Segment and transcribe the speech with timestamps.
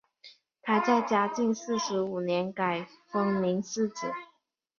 [0.63, 4.11] 他在嘉靖四十五年改封岷世子。